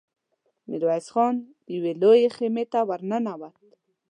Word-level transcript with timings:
ميرويس 0.69 1.07
خان 1.13 1.35
يوې 1.75 1.93
لويې 2.01 2.27
خيمې 2.35 2.63
ته 2.71 2.79
ور 2.87 3.01
ننوت. 3.09 3.55